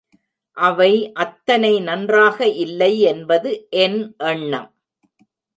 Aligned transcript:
அவை 0.57 1.11
அத்தனை 1.13 1.79
நன்றாக 1.79 2.47
இல்லை 2.47 2.99
என்பது 3.01 3.51
என் 3.69 3.99
எண்ணம். 4.25 4.69